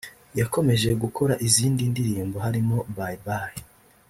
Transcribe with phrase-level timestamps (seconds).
[0.39, 3.61] yakomeje gukora izindi ndirimbo harimo Bye Bye